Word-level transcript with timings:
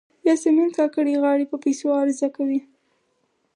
یاسمین 0.27 0.69
کاکړۍ 0.77 1.15
غاړې 1.23 1.45
په 1.51 1.57
پیسو 1.63 1.87
عرضه 1.99 2.27
کوي. 2.35 2.59